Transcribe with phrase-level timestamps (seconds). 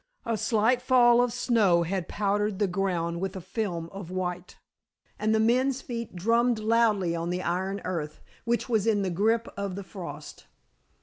[0.25, 4.57] A slight fall of snow had powdered the ground with a film of white,
[5.19, 9.47] and the men's feet drummed loudly on the iron earth, which was in the grip
[9.55, 10.47] of the frost.